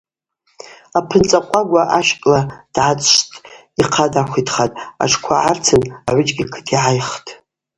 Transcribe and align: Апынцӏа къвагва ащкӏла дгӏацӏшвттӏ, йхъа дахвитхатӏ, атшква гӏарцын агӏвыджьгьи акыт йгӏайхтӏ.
Апынцӏа 0.97 1.39
къвагва 1.47 1.83
ащкӏла 1.97 2.39
дгӏацӏшвттӏ, 2.73 3.41
йхъа 3.81 4.05
дахвитхатӏ, 4.13 4.79
атшква 5.03 5.35
гӏарцын 5.43 5.81
агӏвыджьгьи 6.09 6.45
акыт 6.47 6.67
йгӏайхтӏ. 6.69 7.29